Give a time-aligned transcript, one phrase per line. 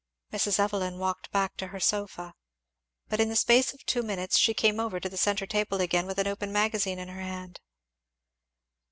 [0.33, 0.57] Mrs.
[0.57, 2.33] Evelyn walked back to her sofa.
[3.07, 6.07] But in the space of two minutes she came over to the centre table again,
[6.07, 7.59] with an open magazine in her hand.